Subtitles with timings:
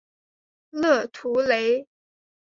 [0.71, 1.87] 勒图雷。